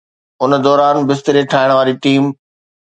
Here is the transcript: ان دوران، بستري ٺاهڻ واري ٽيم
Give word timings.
ان 0.43 0.51
دوران، 0.65 0.95
بستري 1.09 1.41
ٺاهڻ 1.51 1.69
واري 1.77 1.93
ٽيم 2.03 2.23